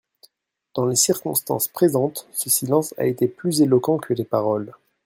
Dans 0.73 0.87
les 0.87 0.95
circonstances 0.95 1.67
présentes, 1.67 2.27
ce 2.33 2.49
silence 2.49 2.95
a 2.97 3.05
été 3.05 3.27
plus 3.27 3.61
éloquent 3.61 3.99
que 3.99 4.15
les 4.15 4.25
paroles. 4.25 4.71